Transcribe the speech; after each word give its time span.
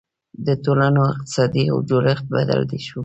•د 0.45 0.47
ټولنو 0.63 1.01
اقتصادي 1.13 1.63
جوړښت 1.89 2.25
بدل 2.33 2.61
شو. 2.87 2.99